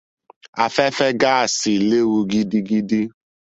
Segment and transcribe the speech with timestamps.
[0.63, 3.01] Afẹ́fẹ́ gáásì léwu gidigidi.